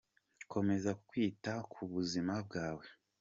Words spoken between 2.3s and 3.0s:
bwawe.